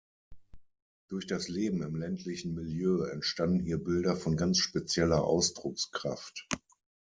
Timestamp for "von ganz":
4.15-4.57